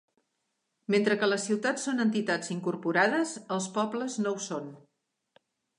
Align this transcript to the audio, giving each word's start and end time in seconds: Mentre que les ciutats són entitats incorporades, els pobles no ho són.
Mentre 0.95 1.17
que 1.23 1.29
les 1.31 1.45
ciutats 1.51 1.85
són 1.89 2.01
entitats 2.07 2.51
incorporades, 2.57 3.35
els 3.59 3.69
pobles 3.79 4.21
no 4.27 4.35
ho 4.39 4.43
són. 4.51 4.73